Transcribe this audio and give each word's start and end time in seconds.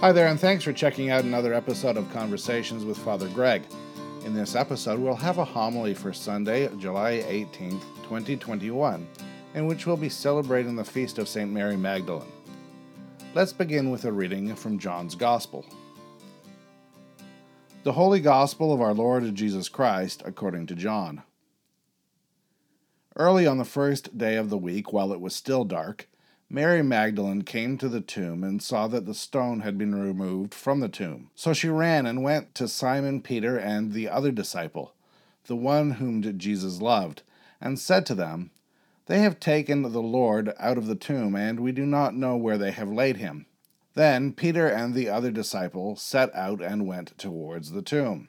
Hi 0.00 0.12
there, 0.12 0.26
and 0.26 0.38
thanks 0.38 0.62
for 0.62 0.74
checking 0.74 1.08
out 1.08 1.24
another 1.24 1.54
episode 1.54 1.96
of 1.96 2.12
Conversations 2.12 2.84
with 2.84 2.98
Father 2.98 3.30
Greg. 3.30 3.62
In 4.26 4.34
this 4.34 4.54
episode, 4.54 5.00
we'll 5.00 5.14
have 5.14 5.38
a 5.38 5.44
homily 5.44 5.94
for 5.94 6.12
Sunday, 6.12 6.68
July 6.76 7.24
18th, 7.26 7.80
2021, 8.02 9.08
in 9.54 9.66
which 9.66 9.86
we'll 9.86 9.96
be 9.96 10.10
celebrating 10.10 10.76
the 10.76 10.84
feast 10.84 11.16
of 11.16 11.30
St. 11.30 11.50
Mary 11.50 11.78
Magdalene. 11.78 12.30
Let's 13.34 13.54
begin 13.54 13.90
with 13.90 14.04
a 14.04 14.12
reading 14.12 14.54
from 14.54 14.78
John's 14.78 15.14
Gospel. 15.14 15.64
The 17.82 17.92
Holy 17.92 18.20
Gospel 18.20 18.74
of 18.74 18.82
our 18.82 18.92
Lord 18.92 19.34
Jesus 19.34 19.70
Christ 19.70 20.22
according 20.26 20.66
to 20.66 20.74
John. 20.74 21.22
Early 23.16 23.46
on 23.46 23.56
the 23.56 23.64
first 23.64 24.18
day 24.18 24.36
of 24.36 24.50
the 24.50 24.58
week, 24.58 24.92
while 24.92 25.10
it 25.14 25.22
was 25.22 25.34
still 25.34 25.64
dark, 25.64 26.06
Mary 26.48 26.80
Magdalene 26.80 27.42
came 27.42 27.76
to 27.76 27.88
the 27.88 28.00
tomb 28.00 28.44
and 28.44 28.62
saw 28.62 28.86
that 28.86 29.04
the 29.04 29.14
stone 29.14 29.60
had 29.60 29.76
been 29.76 29.94
removed 29.94 30.54
from 30.54 30.78
the 30.78 30.88
tomb. 30.88 31.30
So 31.34 31.52
she 31.52 31.68
ran 31.68 32.06
and 32.06 32.22
went 32.22 32.54
to 32.54 32.68
Simon 32.68 33.20
Peter 33.20 33.58
and 33.58 33.92
the 33.92 34.08
other 34.08 34.30
disciple, 34.30 34.94
the 35.46 35.56
one 35.56 35.92
whom 35.92 36.22
Jesus 36.38 36.80
loved, 36.80 37.22
and 37.60 37.80
said 37.80 38.06
to 38.06 38.14
them, 38.14 38.52
They 39.06 39.20
have 39.20 39.40
taken 39.40 39.82
the 39.82 39.88
Lord 40.00 40.52
out 40.58 40.78
of 40.78 40.86
the 40.86 40.94
tomb, 40.94 41.34
and 41.34 41.58
we 41.58 41.72
do 41.72 41.84
not 41.84 42.14
know 42.14 42.36
where 42.36 42.58
they 42.58 42.70
have 42.70 42.90
laid 42.90 43.16
him. 43.16 43.46
Then 43.94 44.32
Peter 44.32 44.68
and 44.68 44.94
the 44.94 45.08
other 45.08 45.32
disciple 45.32 45.96
set 45.96 46.32
out 46.32 46.60
and 46.60 46.86
went 46.86 47.18
towards 47.18 47.72
the 47.72 47.82
tomb. 47.82 48.28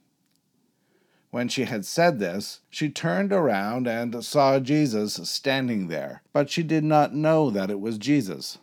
When 1.31 1.47
she 1.47 1.63
had 1.63 1.85
said 1.85 2.19
this, 2.19 2.59
she 2.69 2.89
turned 2.89 3.31
around 3.31 3.87
and 3.87 4.23
saw 4.23 4.59
Jesus 4.59 5.13
standing 5.29 5.87
there, 5.87 6.21
but 6.33 6.49
she 6.49 6.61
did 6.61 6.83
not 6.83 7.15
know 7.15 7.49
that 7.49 7.71
it 7.71 7.79
was 7.79 7.97
Jesus. 7.97 8.57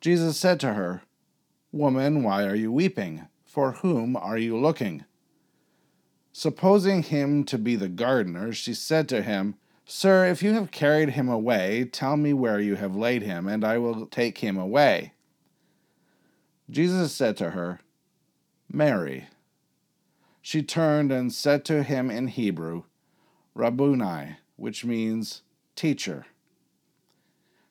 Jesus 0.00 0.36
said 0.36 0.58
to 0.60 0.74
her, 0.74 1.02
Woman, 1.70 2.24
why 2.24 2.44
are 2.44 2.54
you 2.54 2.72
weeping? 2.72 3.28
For 3.44 3.72
whom 3.72 4.16
are 4.16 4.36
you 4.36 4.58
looking? 4.58 5.04
Supposing 6.32 7.04
him 7.04 7.44
to 7.44 7.58
be 7.58 7.76
the 7.76 7.88
gardener, 7.88 8.52
she 8.52 8.74
said 8.74 9.08
to 9.08 9.22
him, 9.22 9.54
Sir, 9.84 10.26
if 10.26 10.42
you 10.42 10.52
have 10.52 10.72
carried 10.72 11.10
him 11.10 11.28
away, 11.28 11.84
tell 11.84 12.16
me 12.16 12.32
where 12.32 12.58
you 12.58 12.74
have 12.74 12.96
laid 12.96 13.22
him, 13.22 13.46
and 13.46 13.64
I 13.64 13.78
will 13.78 14.06
take 14.06 14.38
him 14.38 14.58
away. 14.58 15.12
Jesus 16.68 17.14
said 17.14 17.36
to 17.36 17.50
her, 17.50 17.80
Mary. 18.68 19.28
She 20.46 20.62
turned 20.62 21.10
and 21.10 21.32
said 21.32 21.64
to 21.64 21.82
him 21.82 22.08
in 22.08 22.28
Hebrew, 22.28 22.84
Rabboni, 23.52 24.36
which 24.54 24.84
means 24.84 25.42
teacher. 25.74 26.26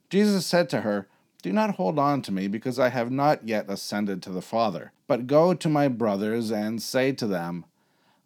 Jesus 0.09 0.45
said 0.45 0.69
to 0.71 0.81
her, 0.81 1.07
Do 1.41 1.53
not 1.53 1.75
hold 1.75 1.97
on 1.97 2.21
to 2.23 2.33
me, 2.33 2.49
because 2.49 2.77
I 2.77 2.89
have 2.89 3.09
not 3.09 3.47
yet 3.47 3.69
ascended 3.69 4.21
to 4.23 4.29
the 4.29 4.41
Father, 4.41 4.91
but 5.07 5.25
go 5.25 5.53
to 5.53 5.69
my 5.69 5.87
brothers 5.87 6.51
and 6.51 6.81
say 6.81 7.13
to 7.13 7.25
them, 7.25 7.63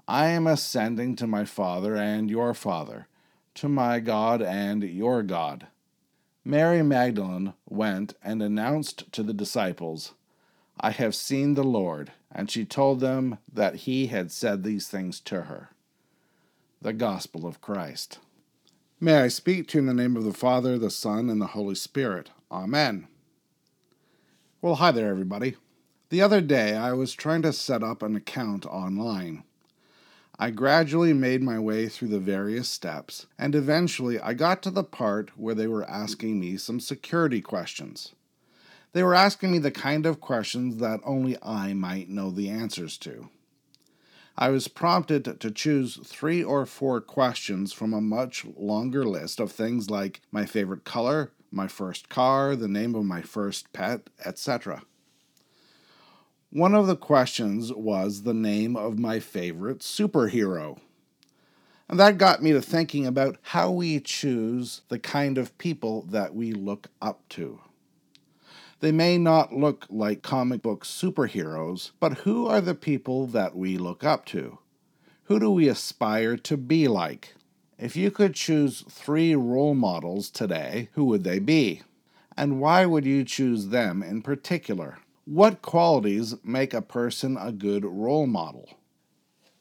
I 0.07 0.29
am 0.29 0.47
ascending 0.47 1.15
to 1.17 1.27
my 1.27 1.45
Father 1.45 1.95
and 1.95 2.27
your 2.27 2.55
Father, 2.55 3.07
to 3.53 3.69
my 3.69 3.99
God 3.99 4.41
and 4.41 4.81
your 4.81 5.21
God. 5.21 5.67
Mary 6.43 6.81
Magdalene 6.81 7.53
went 7.69 8.15
and 8.23 8.41
announced 8.41 9.11
to 9.11 9.21
the 9.21 9.31
disciples, 9.31 10.15
I 10.79 10.89
have 10.89 11.13
seen 11.13 11.53
the 11.53 11.63
Lord 11.63 12.13
and 12.31 12.49
she 12.49 12.65
told 12.65 12.99
them 12.99 13.37
that 13.51 13.75
he 13.75 14.07
had 14.07 14.31
said 14.31 14.63
these 14.63 14.87
things 14.87 15.19
to 15.21 15.43
her. 15.43 15.69
The 16.81 16.93
Gospel 16.93 17.45
of 17.45 17.61
Christ. 17.61 18.19
May 18.99 19.21
I 19.21 19.27
speak 19.29 19.67
to 19.69 19.77
you 19.77 19.79
in 19.79 19.85
the 19.87 19.93
name 19.93 20.15
of 20.15 20.23
the 20.23 20.33
Father, 20.33 20.77
the 20.77 20.89
Son, 20.89 21.29
and 21.29 21.41
the 21.41 21.47
Holy 21.47 21.75
Spirit. 21.75 22.31
Amen. 22.51 23.07
Well, 24.61 24.75
hi 24.75 24.91
there, 24.91 25.09
everybody. 25.09 25.55
The 26.09 26.21
other 26.21 26.41
day, 26.41 26.75
I 26.75 26.93
was 26.93 27.13
trying 27.13 27.43
to 27.43 27.53
set 27.53 27.83
up 27.83 28.03
an 28.03 28.15
account 28.15 28.65
online. 28.65 29.43
I 30.37 30.51
gradually 30.51 31.13
made 31.13 31.41
my 31.41 31.59
way 31.59 31.87
through 31.87 32.07
the 32.09 32.19
various 32.19 32.67
steps, 32.67 33.27
and 33.37 33.53
eventually 33.55 34.19
I 34.19 34.33
got 34.33 34.61
to 34.63 34.71
the 34.71 34.83
part 34.83 35.37
where 35.37 35.55
they 35.55 35.67
were 35.67 35.89
asking 35.89 36.39
me 36.39 36.57
some 36.57 36.79
security 36.79 37.41
questions. 37.41 38.13
They 38.91 39.03
were 39.03 39.15
asking 39.15 39.51
me 39.51 39.59
the 39.59 39.71
kind 39.71 40.05
of 40.05 40.19
questions 40.19 40.77
that 40.77 40.99
only 41.05 41.37
I 41.43 41.73
might 41.73 42.09
know 42.09 42.31
the 42.31 42.49
answers 42.49 42.97
to. 42.99 43.29
I 44.35 44.49
was 44.49 44.67
prompted 44.67 45.39
to 45.41 45.51
choose 45.51 45.99
three 46.03 46.43
or 46.43 46.65
four 46.65 47.01
questions 47.01 47.73
from 47.73 47.93
a 47.93 48.01
much 48.01 48.45
longer 48.55 49.05
list 49.05 49.39
of 49.39 49.51
things 49.51 49.89
like 49.89 50.21
my 50.31 50.45
favorite 50.45 50.85
color, 50.85 51.31
my 51.51 51.67
first 51.67 52.09
car, 52.09 52.55
the 52.55 52.67
name 52.67 52.95
of 52.95 53.03
my 53.03 53.21
first 53.21 53.71
pet, 53.73 54.09
etc. 54.25 54.83
One 56.51 56.73
of 56.73 56.87
the 56.87 56.95
questions 56.95 57.71
was 57.71 58.23
the 58.23 58.33
name 58.33 58.75
of 58.75 58.97
my 58.97 59.19
favorite 59.19 59.79
superhero. 59.79 60.79
And 61.87 61.99
that 61.99 62.17
got 62.17 62.41
me 62.41 62.53
to 62.53 62.61
thinking 62.61 63.05
about 63.05 63.37
how 63.41 63.69
we 63.71 63.99
choose 63.99 64.81
the 64.89 64.99
kind 64.99 65.37
of 65.37 65.57
people 65.57 66.03
that 66.09 66.33
we 66.33 66.53
look 66.53 66.87
up 67.01 67.27
to. 67.29 67.59
They 68.81 68.91
may 68.93 69.17
not 69.17 69.53
look 69.53 69.85
like 69.89 70.21
comic 70.21 70.61
book 70.61 70.85
superheroes, 70.85 71.91
but 71.99 72.19
who 72.19 72.47
are 72.47 72.61
the 72.61 72.75
people 72.75 73.27
that 73.27 73.55
we 73.55 73.77
look 73.77 74.03
up 74.05 74.25
to? 74.27 74.59
Who 75.23 75.39
do 75.39 75.51
we 75.51 75.67
aspire 75.67 76.37
to 76.37 76.55
be 76.55 76.87
like? 76.87 77.35
If 77.77 77.95
you 77.95 78.09
could 78.09 78.35
choose 78.35 78.85
three 78.89 79.35
role 79.35 79.73
models 79.73 80.29
today, 80.29 80.89
who 80.93 81.03
would 81.05 81.23
they 81.23 81.39
be? 81.39 81.81
And 82.37 82.61
why 82.61 82.85
would 82.85 83.05
you 83.05 83.25
choose 83.25 83.67
them 83.67 84.01
in 84.01 84.21
particular? 84.21 84.99
What 85.25 85.61
qualities 85.61 86.35
make 86.43 86.73
a 86.73 86.81
person 86.81 87.37
a 87.37 87.51
good 87.51 87.83
role 87.83 88.27
model? 88.27 88.77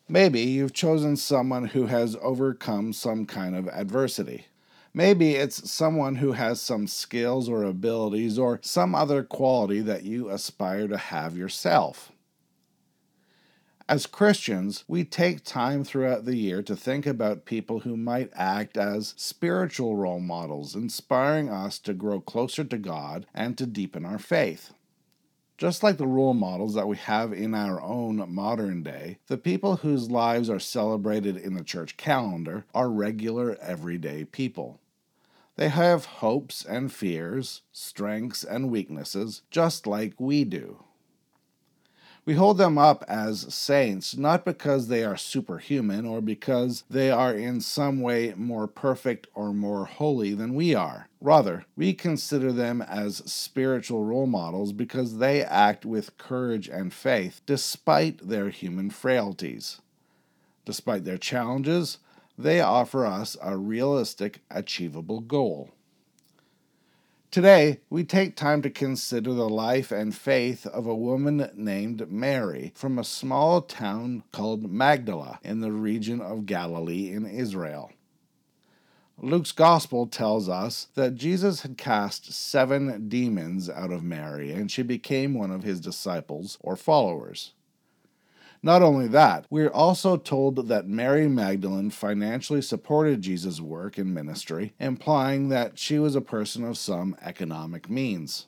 Maybe 0.08 0.40
you've 0.40 0.72
chosen 0.72 1.16
someone 1.16 1.66
who 1.66 1.86
has 1.86 2.16
overcome 2.22 2.92
some 2.92 3.26
kind 3.26 3.54
of 3.54 3.68
adversity. 3.68 4.46
Maybe 4.94 5.34
it's 5.34 5.70
someone 5.70 6.16
who 6.16 6.32
has 6.32 6.60
some 6.60 6.86
skills 6.86 7.48
or 7.48 7.62
abilities 7.62 8.38
or 8.38 8.58
some 8.62 8.94
other 8.94 9.22
quality 9.22 9.80
that 9.80 10.04
you 10.04 10.28
aspire 10.28 10.88
to 10.88 10.96
have 10.96 11.36
yourself. 11.36 12.12
As 13.88 14.04
Christians, 14.04 14.84
we 14.86 15.04
take 15.04 15.44
time 15.44 15.82
throughout 15.82 16.26
the 16.26 16.36
year 16.36 16.62
to 16.62 16.76
think 16.76 17.06
about 17.06 17.46
people 17.46 17.80
who 17.80 17.96
might 17.96 18.30
act 18.34 18.76
as 18.76 19.14
spiritual 19.16 19.96
role 19.96 20.20
models, 20.20 20.74
inspiring 20.74 21.48
us 21.48 21.78
to 21.80 21.94
grow 21.94 22.20
closer 22.20 22.64
to 22.64 22.76
God 22.76 23.24
and 23.34 23.56
to 23.56 23.64
deepen 23.64 24.04
our 24.04 24.18
faith. 24.18 24.74
Just 25.58 25.82
like 25.82 25.96
the 25.96 26.06
role 26.06 26.34
models 26.34 26.74
that 26.74 26.86
we 26.86 26.96
have 26.96 27.32
in 27.32 27.52
our 27.52 27.82
own 27.82 28.32
modern 28.32 28.84
day, 28.84 29.18
the 29.26 29.36
people 29.36 29.78
whose 29.78 30.08
lives 30.08 30.48
are 30.48 30.60
celebrated 30.60 31.36
in 31.36 31.54
the 31.54 31.64
church 31.64 31.96
calendar 31.96 32.64
are 32.72 32.88
regular, 32.88 33.56
everyday 33.60 34.24
people. 34.24 34.80
They 35.56 35.68
have 35.68 36.04
hopes 36.04 36.64
and 36.64 36.92
fears, 36.92 37.62
strengths 37.72 38.44
and 38.44 38.70
weaknesses, 38.70 39.42
just 39.50 39.84
like 39.84 40.14
we 40.20 40.44
do. 40.44 40.84
We 42.28 42.34
hold 42.34 42.58
them 42.58 42.76
up 42.76 43.06
as 43.08 43.54
saints 43.54 44.14
not 44.14 44.44
because 44.44 44.88
they 44.88 45.02
are 45.02 45.16
superhuman 45.16 46.04
or 46.04 46.20
because 46.20 46.84
they 46.90 47.10
are 47.10 47.32
in 47.32 47.62
some 47.62 48.02
way 48.02 48.34
more 48.36 48.66
perfect 48.66 49.28
or 49.34 49.54
more 49.54 49.86
holy 49.86 50.34
than 50.34 50.52
we 50.52 50.74
are. 50.74 51.08
Rather, 51.22 51.64
we 51.74 51.94
consider 51.94 52.52
them 52.52 52.82
as 52.82 53.22
spiritual 53.24 54.04
role 54.04 54.26
models 54.26 54.74
because 54.74 55.16
they 55.16 55.42
act 55.42 55.86
with 55.86 56.18
courage 56.18 56.68
and 56.68 56.92
faith 56.92 57.40
despite 57.46 58.28
their 58.28 58.50
human 58.50 58.90
frailties. 58.90 59.80
Despite 60.66 61.06
their 61.06 61.16
challenges, 61.16 61.96
they 62.36 62.60
offer 62.60 63.06
us 63.06 63.38
a 63.42 63.56
realistic, 63.56 64.42
achievable 64.50 65.20
goal. 65.20 65.70
Today, 67.38 67.78
we 67.88 68.02
take 68.02 68.34
time 68.34 68.62
to 68.62 68.68
consider 68.68 69.32
the 69.32 69.48
life 69.48 69.92
and 69.92 70.12
faith 70.12 70.66
of 70.66 70.88
a 70.88 70.94
woman 70.96 71.48
named 71.54 72.10
Mary 72.10 72.72
from 72.74 72.98
a 72.98 73.04
small 73.04 73.62
town 73.62 74.24
called 74.32 74.68
Magdala 74.68 75.38
in 75.44 75.60
the 75.60 75.70
region 75.70 76.20
of 76.20 76.46
Galilee 76.46 77.12
in 77.12 77.26
Israel. 77.26 77.92
Luke's 79.16 79.52
Gospel 79.52 80.08
tells 80.08 80.48
us 80.48 80.88
that 80.96 81.14
Jesus 81.14 81.60
had 81.60 81.78
cast 81.78 82.32
seven 82.32 83.08
demons 83.08 83.70
out 83.70 83.92
of 83.92 84.02
Mary, 84.02 84.50
and 84.50 84.68
she 84.68 84.82
became 84.82 85.34
one 85.34 85.52
of 85.52 85.62
his 85.62 85.78
disciples 85.78 86.58
or 86.60 86.74
followers. 86.74 87.52
Not 88.62 88.82
only 88.82 89.06
that, 89.08 89.46
we're 89.50 89.70
also 89.70 90.16
told 90.16 90.68
that 90.68 90.88
Mary 90.88 91.28
Magdalene 91.28 91.90
financially 91.90 92.60
supported 92.60 93.22
Jesus' 93.22 93.60
work 93.60 93.98
and 93.98 94.12
ministry, 94.12 94.74
implying 94.80 95.48
that 95.48 95.78
she 95.78 95.98
was 95.98 96.16
a 96.16 96.20
person 96.20 96.64
of 96.64 96.76
some 96.76 97.16
economic 97.22 97.88
means. 97.88 98.46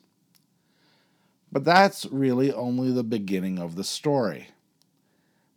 But 1.53 1.65
that's 1.65 2.07
really 2.07 2.53
only 2.53 2.91
the 2.93 3.05
beginning 3.05 3.59
of 3.59 3.77
the 3.77 3.85
story. 3.85 4.49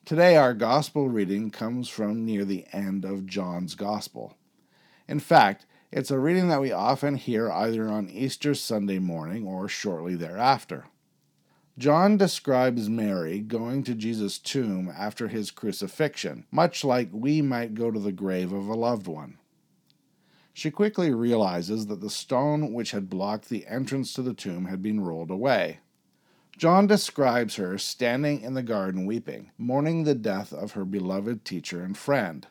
Today, 0.05 0.35
our 0.35 0.53
gospel 0.53 1.09
reading 1.09 1.49
comes 1.49 1.89
from 1.89 2.25
near 2.25 2.45
the 2.45 2.65
end 2.71 3.05
of 3.05 3.25
John's 3.25 3.73
gospel. 3.73 4.35
In 5.07 5.19
fact, 5.19 5.65
it's 5.91 6.11
a 6.11 6.19
reading 6.19 6.47
that 6.49 6.61
we 6.61 6.71
often 6.71 7.15
hear 7.15 7.51
either 7.51 7.87
on 7.87 8.09
Easter 8.09 8.53
Sunday 8.53 8.99
morning 8.99 9.47
or 9.47 9.67
shortly 9.67 10.15
thereafter. 10.15 10.85
John 11.75 12.17
describes 12.17 12.87
Mary 12.87 13.39
going 13.39 13.83
to 13.85 13.95
Jesus' 13.95 14.37
tomb 14.37 14.93
after 14.95 15.27
his 15.27 15.49
crucifixion, 15.49 16.45
much 16.51 16.83
like 16.83 17.09
we 17.11 17.41
might 17.41 17.73
go 17.73 17.89
to 17.89 17.99
the 17.99 18.11
grave 18.11 18.53
of 18.53 18.67
a 18.67 18.75
loved 18.75 19.07
one. 19.07 19.39
She 20.53 20.69
quickly 20.69 21.11
realizes 21.11 21.87
that 21.87 21.99
the 21.99 22.11
stone 22.11 22.73
which 22.73 22.91
had 22.91 23.09
blocked 23.09 23.49
the 23.49 23.65
entrance 23.65 24.13
to 24.13 24.21
the 24.21 24.35
tomb 24.35 24.65
had 24.65 24.83
been 24.83 25.01
rolled 25.01 25.31
away. 25.31 25.79
John 26.55 26.85
describes 26.85 27.55
her 27.55 27.79
standing 27.79 28.41
in 28.41 28.53
the 28.53 28.61
garden 28.61 29.07
weeping, 29.07 29.49
mourning 29.57 30.03
the 30.03 30.13
death 30.13 30.53
of 30.53 30.73
her 30.73 30.85
beloved 30.85 31.43
teacher 31.43 31.83
and 31.83 31.97
friend. 31.97 32.45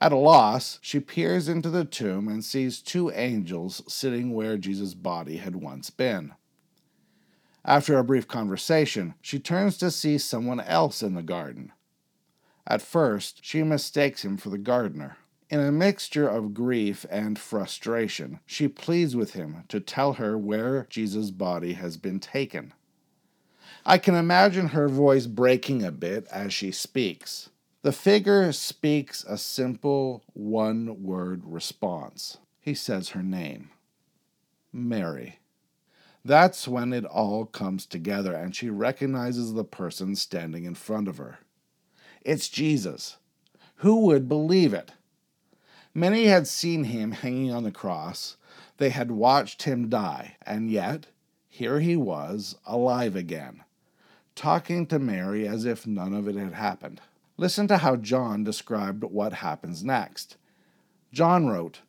At 0.00 0.12
a 0.12 0.16
loss, 0.16 0.78
she 0.80 1.00
peers 1.00 1.50
into 1.50 1.68
the 1.68 1.84
tomb 1.84 2.28
and 2.28 2.42
sees 2.42 2.80
two 2.80 3.10
angels 3.10 3.82
sitting 3.86 4.32
where 4.32 4.56
Jesus' 4.56 4.94
body 4.94 5.36
had 5.36 5.56
once 5.56 5.90
been. 5.90 6.32
After 7.64 7.98
a 7.98 8.04
brief 8.04 8.26
conversation, 8.26 9.14
she 9.20 9.38
turns 9.38 9.76
to 9.78 9.90
see 9.90 10.18
someone 10.18 10.60
else 10.60 11.02
in 11.02 11.14
the 11.14 11.22
garden. 11.22 11.72
At 12.66 12.82
first, 12.82 13.44
she 13.44 13.62
mistakes 13.62 14.24
him 14.24 14.36
for 14.36 14.48
the 14.50 14.58
gardener. 14.58 15.16
In 15.50 15.58
a 15.58 15.72
mixture 15.72 16.28
of 16.28 16.54
grief 16.54 17.04
and 17.10 17.38
frustration, 17.38 18.38
she 18.46 18.68
pleads 18.68 19.16
with 19.16 19.32
him 19.32 19.64
to 19.68 19.80
tell 19.80 20.14
her 20.14 20.38
where 20.38 20.86
Jesus' 20.88 21.32
body 21.32 21.72
has 21.72 21.96
been 21.96 22.20
taken. 22.20 22.72
I 23.84 23.98
can 23.98 24.14
imagine 24.14 24.68
her 24.68 24.88
voice 24.88 25.26
breaking 25.26 25.82
a 25.82 25.90
bit 25.90 26.26
as 26.30 26.54
she 26.54 26.70
speaks. 26.70 27.50
The 27.82 27.92
figure 27.92 28.52
speaks 28.52 29.24
a 29.24 29.36
simple 29.36 30.22
one 30.34 31.02
word 31.02 31.42
response. 31.44 32.38
He 32.60 32.74
says 32.74 33.10
her 33.10 33.22
name 33.22 33.70
Mary. 34.72 35.39
That's 36.24 36.68
when 36.68 36.92
it 36.92 37.04
all 37.04 37.46
comes 37.46 37.86
together 37.86 38.34
and 38.34 38.54
she 38.54 38.68
recognizes 38.70 39.54
the 39.54 39.64
person 39.64 40.16
standing 40.16 40.64
in 40.64 40.74
front 40.74 41.08
of 41.08 41.18
her. 41.18 41.38
It's 42.22 42.48
Jesus. 42.48 43.16
Who 43.76 44.06
would 44.06 44.28
believe 44.28 44.74
it? 44.74 44.92
Many 45.94 46.26
had 46.26 46.46
seen 46.46 46.84
him 46.84 47.12
hanging 47.12 47.52
on 47.52 47.64
the 47.64 47.72
cross, 47.72 48.36
they 48.76 48.90
had 48.90 49.10
watched 49.10 49.64
him 49.64 49.88
die, 49.88 50.36
and 50.42 50.70
yet 50.70 51.06
here 51.48 51.80
he 51.80 51.96
was, 51.96 52.56
alive 52.64 53.16
again, 53.16 53.64
talking 54.34 54.86
to 54.86 54.98
Mary 54.98 55.48
as 55.48 55.64
if 55.64 55.86
none 55.86 56.14
of 56.14 56.28
it 56.28 56.36
had 56.36 56.54
happened. 56.54 57.00
Listen 57.36 57.66
to 57.68 57.78
how 57.78 57.96
John 57.96 58.44
described 58.44 59.02
what 59.02 59.32
happens 59.32 59.82
next. 59.82 60.36
John 61.12 61.48
wrote, 61.48 61.80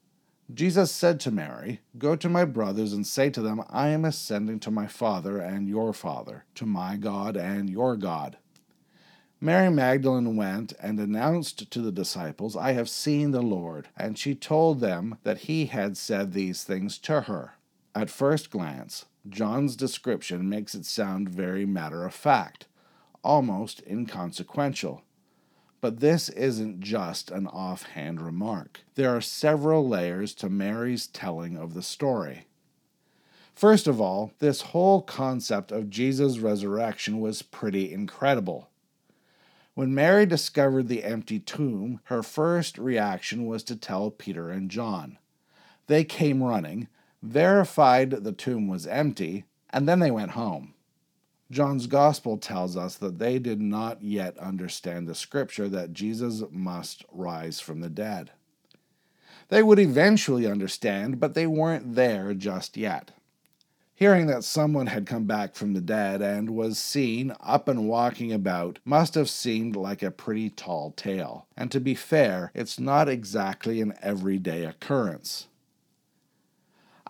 Jesus 0.54 0.92
said 0.92 1.20
to 1.22 1.32
Mary, 1.32 1.82
Go 1.98 2.16
to 2.16 2.28
my 2.28 2.46
brothers 2.46 2.94
and 2.94 3.08
say 3.08 3.30
to 3.30 3.42
them, 3.42 3.64
I 3.70 3.90
am 3.90 4.04
ascending 4.04 4.60
to 4.62 4.72
my 4.72 4.88
Father 4.88 5.40
and 5.40 5.68
your 5.68 5.94
Father, 5.94 6.46
to 6.56 6.66
my 6.66 6.98
God 6.98 7.38
and 7.38 7.70
your 7.70 7.96
God. 7.96 8.38
Mary 9.44 9.72
Magdalene 9.72 10.36
went 10.36 10.74
and 10.80 11.00
announced 11.00 11.72
to 11.72 11.82
the 11.82 11.92
disciples, 11.92 12.56
I 12.56 12.74
have 12.74 12.88
seen 12.88 13.32
the 13.32 13.42
Lord, 13.42 13.90
and 13.98 14.18
she 14.18 14.36
told 14.36 14.80
them 14.80 15.18
that 15.24 15.40
he 15.40 15.66
had 15.66 15.98
said 15.98 16.34
these 16.34 16.64
things 16.64 17.00
to 17.00 17.22
her. 17.22 17.56
At 17.96 18.12
first 18.12 18.52
glance, 18.52 19.06
John's 19.28 19.76
description 19.76 20.48
makes 20.48 20.76
it 20.76 20.86
sound 20.86 21.28
very 21.28 21.66
matter 21.66 22.06
of 22.06 22.14
fact, 22.14 22.68
almost 23.24 23.82
inconsequential. 23.90 25.02
But 25.82 26.00
this 26.00 26.30
isn't 26.30 26.80
just 26.80 27.32
an 27.32 27.48
offhand 27.48 28.22
remark. 28.22 28.82
There 28.94 29.10
are 29.16 29.22
several 29.22 29.88
layers 29.88 30.36
to 30.36 30.50
Mary's 30.50 31.08
telling 31.08 31.58
of 31.58 31.74
the 31.74 31.82
story. 31.82 32.46
First 33.56 33.88
of 33.88 34.00
all, 34.00 34.32
this 34.40 34.62
whole 34.62 35.02
concept 35.02 35.72
of 35.72 35.90
Jesus' 35.90 36.40
resurrection 36.40 37.20
was 37.20 37.42
pretty 37.42 37.92
incredible. 37.92 38.70
When 39.74 39.96
Mary 39.96 40.26
discovered 40.26 40.88
the 40.88 41.04
empty 41.04 41.40
tomb, 41.40 42.00
her 42.06 42.22
first 42.22 42.78
reaction 42.78 43.46
was 43.46 43.64
to 43.64 43.76
tell 43.76 44.12
Peter 44.12 44.50
and 44.50 44.70
John. 44.70 45.18
They 45.88 46.04
came 46.04 46.44
running, 46.44 46.88
verified 47.24 48.12
the 48.12 48.32
tomb 48.32 48.68
was 48.68 48.86
empty, 48.86 49.46
and 49.72 49.88
then 49.88 50.00
they 50.00 50.12
went 50.12 50.32
home. 50.32 50.71
John's 51.52 51.86
gospel 51.86 52.38
tells 52.38 52.78
us 52.78 52.96
that 52.96 53.20
they 53.20 53.38
did 53.38 53.62
not 53.62 54.02
yet 54.02 54.38
understand 54.38 55.06
the 55.06 55.14
scripture 55.14 55.68
that 55.68 55.92
Jesus 55.94 56.42
must 56.50 57.04
rise 57.12 57.60
from 57.60 57.82
the 57.82 57.90
dead. 57.90 58.32
They 59.50 59.62
would 59.62 59.78
eventually 59.78 60.48
understand, 60.48 61.20
but 61.20 61.34
they 61.34 61.46
weren't 61.46 61.96
there 61.96 62.34
just 62.34 62.78
yet. 62.78 63.12
Hearing 63.94 64.28
that 64.28 64.46
someone 64.46 64.88
had 64.88 65.06
come 65.06 65.26
back 65.26 65.54
from 65.54 65.74
the 65.74 65.82
dead 65.82 66.22
and 66.22 66.52
was 66.52 66.80
seen 66.80 67.36
up 67.42 67.68
and 67.68 67.88
walking 67.88 68.32
about 68.32 68.80
must 68.86 69.14
have 69.16 69.30
seemed 69.30 69.76
like 69.76 70.02
a 70.02 70.10
pretty 70.10 70.50
tall 70.50 70.92
tale. 70.92 71.48
And 71.58 71.70
to 71.70 71.82
be 71.82 71.94
fair, 71.94 72.52
it's 72.56 72.80
not 72.80 73.10
exactly 73.10 73.82
an 73.82 73.94
everyday 74.02 74.64
occurrence. 74.64 75.48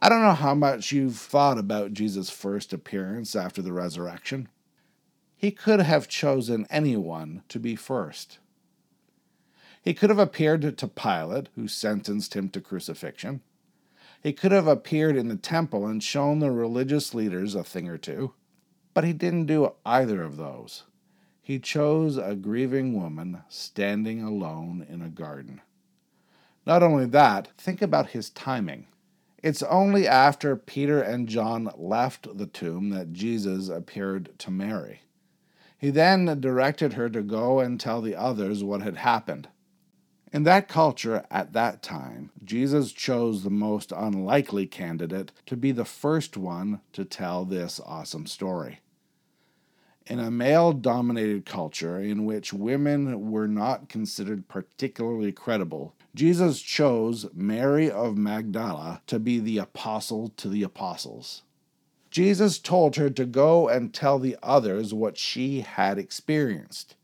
I 0.03 0.09
don't 0.09 0.23
know 0.23 0.33
how 0.33 0.55
much 0.55 0.91
you've 0.91 1.17
thought 1.17 1.59
about 1.59 1.93
Jesus' 1.93 2.31
first 2.31 2.73
appearance 2.73 3.35
after 3.35 3.61
the 3.61 3.71
resurrection. 3.71 4.49
He 5.37 5.51
could 5.51 5.79
have 5.79 6.07
chosen 6.07 6.65
anyone 6.71 7.43
to 7.49 7.59
be 7.59 7.75
first. 7.75 8.39
He 9.83 9.93
could 9.93 10.09
have 10.09 10.17
appeared 10.17 10.75
to 10.75 10.87
Pilate, 10.87 11.49
who 11.55 11.67
sentenced 11.67 12.35
him 12.35 12.49
to 12.49 12.61
crucifixion. 12.61 13.41
He 14.23 14.33
could 14.33 14.51
have 14.51 14.67
appeared 14.67 15.15
in 15.15 15.27
the 15.27 15.35
temple 15.35 15.85
and 15.85 16.03
shown 16.03 16.39
the 16.39 16.51
religious 16.51 17.13
leaders 17.13 17.53
a 17.53 17.63
thing 17.63 17.87
or 17.87 17.97
two. 17.97 18.33
But 18.95 19.03
he 19.03 19.13
didn't 19.13 19.45
do 19.45 19.73
either 19.85 20.23
of 20.23 20.37
those. 20.37 20.83
He 21.43 21.59
chose 21.59 22.17
a 22.17 22.35
grieving 22.35 22.93
woman 22.93 23.43
standing 23.49 24.23
alone 24.23 24.85
in 24.89 25.01
a 25.01 25.09
garden. 25.09 25.61
Not 26.65 26.81
only 26.81 27.05
that, 27.05 27.49
think 27.57 27.81
about 27.83 28.09
his 28.09 28.31
timing. 28.31 28.87
It's 29.41 29.63
only 29.63 30.07
after 30.07 30.55
Peter 30.55 31.01
and 31.01 31.27
John 31.27 31.71
left 31.75 32.37
the 32.37 32.45
tomb 32.45 32.89
that 32.89 33.11
Jesus 33.11 33.69
appeared 33.69 34.37
to 34.39 34.51
Mary. 34.51 35.01
He 35.79 35.89
then 35.89 36.39
directed 36.39 36.93
her 36.93 37.09
to 37.09 37.23
go 37.23 37.59
and 37.59 37.79
tell 37.79 38.01
the 38.01 38.15
others 38.15 38.63
what 38.63 38.83
had 38.83 38.97
happened. 38.97 39.47
In 40.31 40.43
that 40.43 40.67
culture 40.67 41.25
at 41.31 41.53
that 41.53 41.81
time, 41.81 42.29
Jesus 42.43 42.91
chose 42.91 43.43
the 43.43 43.49
most 43.49 43.91
unlikely 43.91 44.67
candidate 44.67 45.31
to 45.47 45.57
be 45.57 45.71
the 45.71 45.85
first 45.85 46.37
one 46.37 46.81
to 46.93 47.03
tell 47.03 47.43
this 47.43 47.81
awesome 47.83 48.27
story. 48.27 48.79
In 50.05 50.19
a 50.19 50.31
male 50.31 50.71
dominated 50.71 51.45
culture 51.45 51.99
in 51.99 52.25
which 52.25 52.53
women 52.53 53.31
were 53.31 53.47
not 53.47 53.89
considered 53.89 54.47
particularly 54.47 55.31
credible, 55.31 55.95
Jesus 56.13 56.61
chose 56.61 57.27
Mary 57.33 57.89
of 57.89 58.17
Magdala 58.17 59.01
to 59.07 59.17
be 59.17 59.39
the 59.39 59.57
apostle 59.59 60.29
to 60.37 60.49
the 60.49 60.63
apostles. 60.63 61.43
Jesus 62.09 62.59
told 62.59 62.97
her 62.97 63.09
to 63.09 63.25
go 63.25 63.69
and 63.69 63.93
tell 63.93 64.19
the 64.19 64.35
others 64.43 64.93
what 64.93 65.17
she 65.17 65.61
had 65.61 65.97
experienced. 65.97 66.95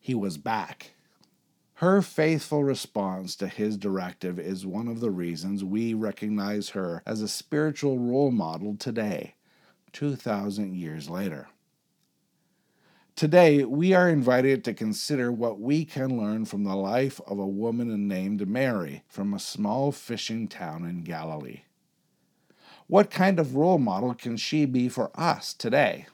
He 0.00 0.14
was 0.14 0.36
back. 0.36 0.90
Her 1.74 2.02
faithful 2.02 2.64
response 2.64 3.36
to 3.36 3.46
his 3.46 3.76
directive 3.76 4.40
is 4.40 4.66
one 4.66 4.88
of 4.88 4.98
the 4.98 5.12
reasons 5.12 5.62
we 5.62 5.94
recognize 5.94 6.70
her 6.70 7.02
as 7.06 7.22
a 7.22 7.28
spiritual 7.28 8.00
role 8.00 8.32
model 8.32 8.76
today, 8.76 9.34
2,000 9.92 10.74
years 10.74 11.08
later. 11.08 11.48
Today, 13.14 13.62
we 13.62 13.92
are 13.92 14.08
invited 14.08 14.64
to 14.64 14.74
consider 14.74 15.30
what 15.30 15.60
we 15.60 15.84
can 15.84 16.18
learn 16.18 16.46
from 16.46 16.64
the 16.64 16.74
life 16.74 17.20
of 17.26 17.38
a 17.38 17.46
woman 17.46 18.08
named 18.08 18.48
Mary 18.48 19.04
from 19.06 19.34
a 19.34 19.38
small 19.38 19.92
fishing 19.92 20.48
town 20.48 20.86
in 20.86 21.02
Galilee. 21.02 21.62
What 22.86 23.10
kind 23.10 23.38
of 23.38 23.54
role 23.54 23.78
model 23.78 24.14
can 24.14 24.36
she 24.38 24.64
be 24.64 24.88
for 24.88 25.10
us 25.14 25.52
today? 25.52 26.06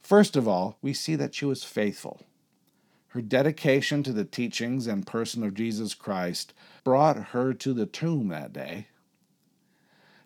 First 0.00 0.34
of 0.34 0.48
all, 0.48 0.78
we 0.82 0.94
see 0.94 1.14
that 1.16 1.34
she 1.34 1.44
was 1.44 1.64
faithful. 1.64 2.22
Her 3.08 3.20
dedication 3.20 4.02
to 4.02 4.12
the 4.12 4.24
teachings 4.24 4.86
and 4.86 5.06
person 5.06 5.44
of 5.44 5.54
Jesus 5.54 5.92
Christ 5.92 6.54
brought 6.82 7.28
her 7.28 7.52
to 7.52 7.74
the 7.74 7.86
tomb 7.86 8.28
that 8.28 8.54
day. 8.54 8.86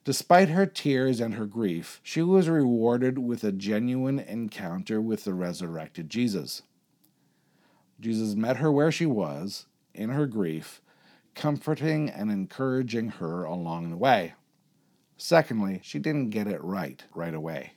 Despite 0.07 0.51
her 0.51 0.67
tears 0.67 1.19
and 1.19 1.35
her 1.35 1.47
grief, 1.47 2.01
she 2.01 2.23
was 2.23 2.49
rewarded 2.49 3.19
with 3.19 3.43
a 3.43 3.51
genuine 3.51 4.21
encounter 4.21 5.01
with 5.01 5.25
the 5.25 5.35
resurrected 5.35 6.09
Jesus. 6.09 6.63
Jesus 7.99 8.37
met 8.37 8.59
her 8.59 8.71
where 8.71 8.93
she 8.93 9.05
was, 9.05 9.67
in 9.95 10.11
her 10.11 10.29
grief, 10.29 10.81
comforting 11.35 12.09
and 12.09 12.31
encouraging 12.31 13.09
her 13.19 13.43
along 13.43 13.91
the 13.91 13.97
way. 13.97 14.35
Secondly, 15.17 15.81
she 15.83 15.99
didn't 15.99 16.31
get 16.31 16.47
it 16.47 16.63
right 16.63 17.03
right 17.13 17.35
away. 17.35 17.73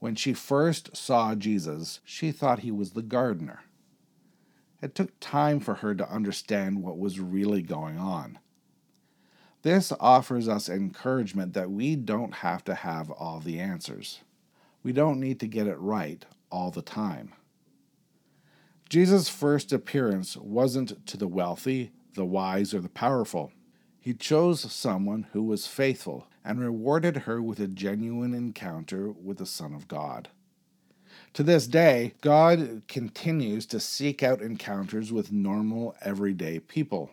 When 0.00 0.16
she 0.16 0.32
first 0.32 0.96
saw 0.96 1.36
Jesus, 1.36 2.00
she 2.04 2.32
thought 2.32 2.60
he 2.60 2.72
was 2.72 2.90
the 2.90 3.02
gardener. 3.02 3.60
It 4.82 4.96
took 4.96 5.12
time 5.20 5.60
for 5.60 5.74
her 5.74 5.94
to 5.94 6.12
understand 6.12 6.82
what 6.82 6.98
was 6.98 7.20
really 7.20 7.62
going 7.62 7.96
on. 7.96 8.40
This 9.62 9.92
offers 9.98 10.48
us 10.48 10.68
encouragement 10.68 11.54
that 11.54 11.70
we 11.70 11.96
don't 11.96 12.34
have 12.34 12.64
to 12.64 12.74
have 12.74 13.10
all 13.10 13.40
the 13.40 13.58
answers. 13.58 14.20
We 14.82 14.92
don't 14.92 15.20
need 15.20 15.40
to 15.40 15.48
get 15.48 15.66
it 15.66 15.78
right 15.78 16.24
all 16.50 16.70
the 16.70 16.82
time. 16.82 17.32
Jesus' 18.88 19.28
first 19.28 19.72
appearance 19.72 20.36
wasn't 20.36 21.04
to 21.06 21.16
the 21.16 21.28
wealthy, 21.28 21.90
the 22.14 22.24
wise, 22.24 22.72
or 22.72 22.80
the 22.80 22.88
powerful. 22.88 23.52
He 24.00 24.14
chose 24.14 24.72
someone 24.72 25.26
who 25.32 25.42
was 25.42 25.66
faithful 25.66 26.26
and 26.44 26.60
rewarded 26.60 27.18
her 27.18 27.42
with 27.42 27.60
a 27.60 27.66
genuine 27.66 28.32
encounter 28.32 29.10
with 29.10 29.38
the 29.38 29.46
Son 29.46 29.74
of 29.74 29.88
God. 29.88 30.28
To 31.34 31.42
this 31.42 31.66
day, 31.66 32.14
God 32.22 32.82
continues 32.88 33.66
to 33.66 33.80
seek 33.80 34.22
out 34.22 34.40
encounters 34.40 35.12
with 35.12 35.32
normal, 35.32 35.94
everyday 36.00 36.58
people. 36.58 37.10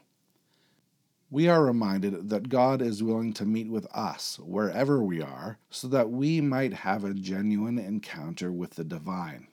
We 1.32 1.48
are 1.48 1.66
reminded 1.66 2.30
that 2.30 2.50
God 2.50 2.82
is 2.82 3.02
willing 3.02 3.34
to 3.34 3.46
meet 3.46 3.70
with 3.70 3.88
us 3.88 4.38
wherever 4.40 5.04
we 5.04 5.22
are 5.22 5.58
so 5.70 5.88
that 5.88 6.12
we 6.12 6.40
might 6.40 6.74
have 6.74 7.04
a 7.04 7.16
genuine 7.16 7.80
encounter 7.80 8.52
with 8.52 8.76
the 8.76 8.84
divine. 8.84 9.48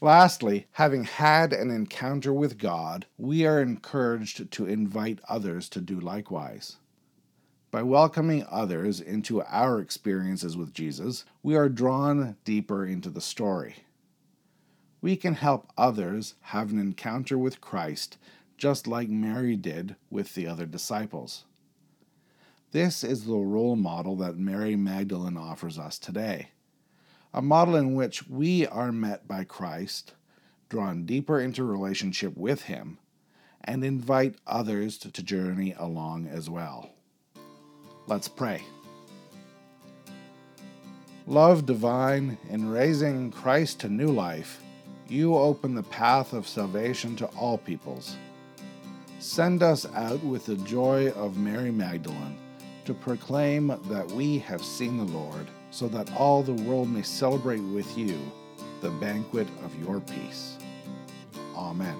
Lastly, 0.00 0.66
having 0.72 1.04
had 1.04 1.52
an 1.52 1.70
encounter 1.70 2.32
with 2.32 2.58
God, 2.58 3.06
we 3.16 3.46
are 3.46 3.60
encouraged 3.60 4.50
to 4.50 4.66
invite 4.66 5.20
others 5.28 5.68
to 5.70 5.80
do 5.80 5.98
likewise. 5.98 6.76
By 7.70 7.82
welcoming 7.82 8.44
others 8.50 9.00
into 9.00 9.42
our 9.42 9.80
experiences 9.80 10.56
with 10.56 10.72
Jesus, 10.72 11.24
we 11.42 11.54
are 11.54 11.68
drawn 11.68 12.36
deeper 12.44 12.84
into 12.84 13.10
the 13.10 13.20
story. 13.20 13.76
We 15.00 15.16
can 15.16 15.34
help 15.34 15.70
others 15.76 16.34
have 16.40 16.72
an 16.72 16.78
encounter 16.78 17.38
with 17.38 17.60
Christ 17.60 18.18
just 18.58 18.86
like 18.86 19.08
Mary 19.08 19.56
did 19.56 19.96
with 20.10 20.34
the 20.34 20.46
other 20.46 20.66
disciples. 20.66 21.44
This 22.72 23.02
is 23.02 23.24
the 23.24 23.36
role 23.36 23.76
model 23.76 24.16
that 24.16 24.36
Mary 24.36 24.76
Magdalene 24.76 25.38
offers 25.38 25.78
us 25.78 25.98
today 25.98 26.48
a 27.32 27.42
model 27.42 27.76
in 27.76 27.94
which 27.94 28.26
we 28.28 28.66
are 28.66 28.90
met 28.90 29.28
by 29.28 29.44
Christ, 29.44 30.14
drawn 30.68 31.04
deeper 31.04 31.38
into 31.38 31.62
relationship 31.62 32.36
with 32.36 32.62
Him, 32.62 32.98
and 33.62 33.84
invite 33.84 34.36
others 34.46 34.96
to 34.98 35.22
journey 35.22 35.74
along 35.78 36.26
as 36.26 36.48
well. 36.48 36.90
Let's 38.06 38.28
pray. 38.28 38.62
Love 41.26 41.66
divine, 41.66 42.38
in 42.48 42.70
raising 42.70 43.30
Christ 43.30 43.80
to 43.80 43.88
new 43.90 44.10
life, 44.10 44.62
you 45.06 45.36
open 45.36 45.74
the 45.74 45.82
path 45.82 46.32
of 46.32 46.48
salvation 46.48 47.14
to 47.16 47.26
all 47.26 47.58
peoples 47.58 48.16
send 49.18 49.62
us 49.62 49.86
out 49.94 50.22
with 50.24 50.46
the 50.46 50.56
joy 50.56 51.10
of 51.10 51.36
Mary 51.38 51.70
Magdalene 51.70 52.38
to 52.84 52.94
proclaim 52.94 53.68
that 53.88 54.10
we 54.12 54.38
have 54.38 54.64
seen 54.64 54.96
the 54.96 55.12
Lord, 55.12 55.46
so 55.70 55.88
that 55.88 56.10
all 56.16 56.42
the 56.42 56.54
world 56.54 56.88
may 56.88 57.02
celebrate 57.02 57.60
with 57.60 57.98
you 57.98 58.18
the 58.80 58.90
banquet 58.92 59.46
of 59.62 59.78
your 59.82 60.00
peace. 60.00 60.56
Amen. 61.54 61.96